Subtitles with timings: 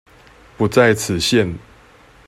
[0.57, 1.53] 不在此限